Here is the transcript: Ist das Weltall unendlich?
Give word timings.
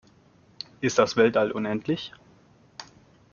Ist 0.81 0.97
das 0.97 1.15
Weltall 1.15 1.51
unendlich? 1.51 2.11